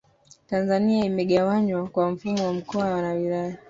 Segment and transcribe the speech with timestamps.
[0.49, 3.57] Tanzania imegawanywa kwa mfumo wa mkoa na wilaya